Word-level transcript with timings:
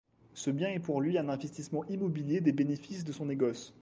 Ce 0.33 0.49
bien 0.49 0.69
est 0.69 0.79
pour 0.79 0.99
lui 0.99 1.19
un 1.19 1.29
investissement 1.29 1.85
immobilier 1.85 2.41
des 2.41 2.53
bénéfices 2.53 3.03
de 3.03 3.11
son 3.11 3.27
négoce. 3.27 3.69